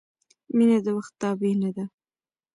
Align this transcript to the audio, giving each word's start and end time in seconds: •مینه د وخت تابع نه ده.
•مینه 0.55 0.77
د 0.85 0.87
وخت 0.97 1.13
تابع 1.21 1.53
نه 1.61 1.69
ده. 1.75 1.85